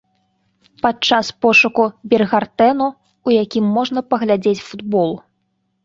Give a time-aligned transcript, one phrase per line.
[0.85, 1.83] Падчас пошуку
[2.15, 2.87] біргартэну,
[3.29, 5.09] у якім можна паглядзець футбол.